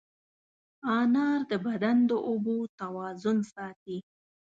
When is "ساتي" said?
3.53-3.97